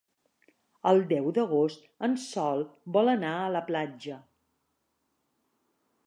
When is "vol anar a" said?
2.95-3.51